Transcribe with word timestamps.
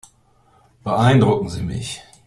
Beeindrucken 0.83 1.49
Sie 1.49 1.61
mich. 1.61 2.01